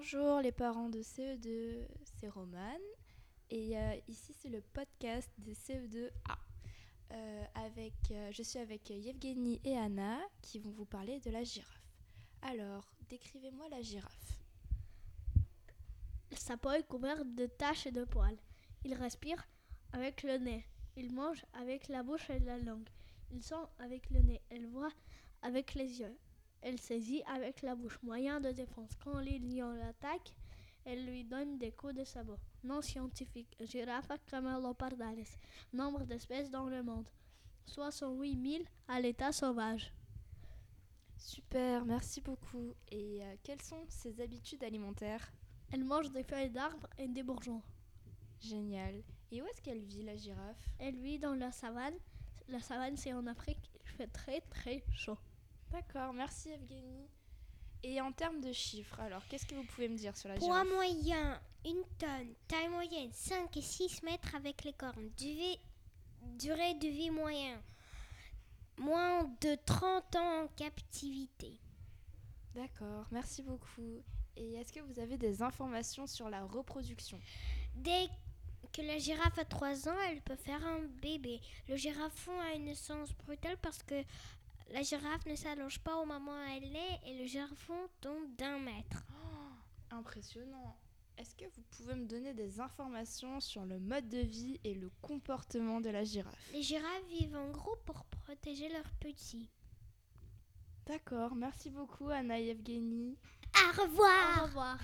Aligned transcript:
Bonjour 0.00 0.40
les 0.40 0.52
parents 0.52 0.88
de 0.88 1.00
CE2, 1.02 1.84
c'est 2.04 2.28
Romane 2.28 2.88
et 3.50 3.76
euh, 3.76 3.96
ici 4.06 4.32
c'est 4.32 4.48
le 4.48 4.60
podcast 4.60 5.28
de 5.38 5.52
CE2A. 5.52 6.36
Euh, 7.10 7.44
avec, 7.56 7.94
euh, 8.12 8.30
je 8.30 8.44
suis 8.44 8.60
avec 8.60 8.90
Yevgeny 8.90 9.60
et 9.64 9.76
Anna 9.76 10.20
qui 10.40 10.60
vont 10.60 10.70
vous 10.70 10.84
parler 10.84 11.18
de 11.18 11.30
la 11.32 11.42
girafe. 11.42 11.82
Alors, 12.42 12.88
décrivez-moi 13.08 13.68
la 13.70 13.82
girafe. 13.82 14.40
Sa 16.30 16.56
peau 16.56 16.70
est 16.70 16.86
couverte 16.86 17.34
de 17.34 17.46
taches 17.46 17.88
et 17.88 17.92
de 17.92 18.04
poils. 18.04 18.38
Il 18.84 18.94
respire 18.94 19.48
avec 19.92 20.22
le 20.22 20.38
nez. 20.38 20.64
Il 20.96 21.12
mange 21.12 21.44
avec 21.54 21.88
la 21.88 22.04
bouche 22.04 22.30
et 22.30 22.38
la 22.38 22.58
langue. 22.58 22.88
Il 23.32 23.42
sent 23.42 23.66
avec 23.80 24.10
le 24.10 24.20
nez. 24.20 24.40
Elle 24.48 24.66
voit 24.66 24.92
avec 25.42 25.74
les 25.74 25.98
yeux. 25.98 26.16
Elle 26.60 26.78
saisit 26.78 27.22
avec 27.24 27.62
la 27.62 27.74
bouche. 27.74 27.98
Moyen 28.02 28.40
de 28.40 28.50
défense. 28.50 28.90
Quand 29.02 29.18
les 29.20 29.38
lions 29.38 29.72
l'attaquent, 29.72 30.34
elle 30.84 31.04
lui 31.06 31.24
donne 31.24 31.58
des 31.58 31.72
coups 31.72 31.94
de 31.94 32.04
sabot. 32.04 32.38
Nom 32.64 32.80
scientifique. 32.80 33.56
Giraffa 33.60 34.18
camelopardalis. 34.26 35.36
Nombre 35.72 36.04
d'espèces 36.04 36.50
dans 36.50 36.68
le 36.68 36.82
monde. 36.82 37.08
68 37.66 38.50
000 38.50 38.64
à 38.88 39.00
l'état 39.00 39.32
sauvage. 39.32 39.92
Super, 41.18 41.84
merci 41.84 42.20
beaucoup. 42.20 42.74
Et 42.90 43.22
euh, 43.22 43.34
quelles 43.42 43.60
sont 43.62 43.84
ses 43.88 44.20
habitudes 44.20 44.64
alimentaires? 44.64 45.30
Elle 45.70 45.84
mange 45.84 46.10
des 46.10 46.22
feuilles 46.22 46.50
d'arbres 46.50 46.86
et 46.96 47.08
des 47.08 47.22
bourgeons. 47.22 47.62
Génial. 48.40 49.02
Et 49.30 49.42
où 49.42 49.46
est-ce 49.46 49.60
qu'elle 49.60 49.82
vit 49.82 50.02
la 50.02 50.16
girafe? 50.16 50.70
Elle 50.78 50.96
vit 50.96 51.18
dans 51.18 51.34
la 51.34 51.52
savane. 51.52 51.94
La 52.48 52.60
savane, 52.60 52.96
c'est 52.96 53.12
en 53.12 53.26
Afrique. 53.26 53.70
Il 53.84 53.90
fait 53.90 54.06
très 54.06 54.40
très 54.40 54.82
chaud. 54.92 55.18
D'accord, 55.70 56.12
merci 56.12 56.50
Evgeny. 56.50 57.08
Et 57.82 58.00
en 58.00 58.10
termes 58.12 58.40
de 58.40 58.52
chiffres, 58.52 58.98
alors 59.00 59.26
qu'est-ce 59.28 59.46
que 59.46 59.54
vous 59.54 59.64
pouvez 59.64 59.88
me 59.88 59.96
dire 59.96 60.16
sur 60.16 60.28
la 60.28 60.34
Poids 60.36 60.46
girafe 60.46 60.68
moyen, 60.68 61.40
une 61.64 61.84
tonne. 61.98 62.34
Taille 62.48 62.68
moyenne, 62.68 63.12
5 63.12 63.56
et 63.56 63.62
6 63.62 64.02
mètres 64.02 64.34
avec 64.34 64.64
les 64.64 64.72
cornes. 64.72 65.10
Durée, 65.16 65.60
durée 66.38 66.74
de 66.74 66.88
vie 66.88 67.10
moyen, 67.10 67.60
moins 68.78 69.24
de 69.40 69.56
30 69.64 70.16
ans 70.16 70.44
en 70.44 70.48
captivité. 70.48 71.60
D'accord, 72.54 73.06
merci 73.12 73.42
beaucoup. 73.42 74.02
Et 74.36 74.54
est-ce 74.54 74.72
que 74.72 74.80
vous 74.80 74.98
avez 74.98 75.16
des 75.16 75.42
informations 75.42 76.06
sur 76.06 76.28
la 76.30 76.44
reproduction? 76.44 77.20
Dès 77.74 78.08
que 78.72 78.82
la 78.82 78.98
girafe 78.98 79.38
a 79.38 79.44
3 79.44 79.88
ans, 79.88 80.00
elle 80.08 80.20
peut 80.22 80.36
faire 80.36 80.64
un 80.66 80.80
bébé. 81.00 81.40
Le 81.68 81.76
girafon 81.76 82.38
a 82.40 82.54
une 82.54 82.64
naissance 82.64 83.12
brutale 83.14 83.56
parce 83.58 83.82
que 83.82 84.02
la 84.70 84.82
girafe 84.82 85.26
ne 85.26 85.34
s'allonge 85.36 85.78
pas 85.80 85.96
au 85.96 86.04
moment 86.04 86.32
où 86.32 86.48
elle 86.56 86.70
naît 86.70 87.00
et 87.06 87.18
le 87.18 87.24
girafon 87.26 87.88
tombe 88.00 88.34
d'un 88.36 88.58
mètre. 88.58 89.02
Impressionnant. 89.90 90.76
Est-ce 91.16 91.34
que 91.34 91.46
vous 91.46 91.62
pouvez 91.70 91.94
me 91.96 92.06
donner 92.06 92.32
des 92.34 92.60
informations 92.60 93.40
sur 93.40 93.64
le 93.64 93.78
mode 93.80 94.08
de 94.08 94.18
vie 94.20 94.60
et 94.62 94.74
le 94.74 94.90
comportement 95.02 95.80
de 95.80 95.90
la 95.90 96.04
girafe? 96.04 96.50
Les 96.52 96.62
girafes 96.62 97.06
vivent 97.08 97.36
en 97.36 97.50
groupe 97.50 97.82
pour 97.84 98.04
protéger 98.04 98.68
leurs 98.68 98.92
petits. 99.00 99.48
D'accord, 100.86 101.34
merci 101.34 101.70
beaucoup 101.70 102.08
Anna 102.08 102.38
et 102.38 102.48
Evgeny. 102.50 103.16
Au 103.56 103.82
revoir 103.82 104.42
Au 104.42 104.46
revoir. 104.46 104.78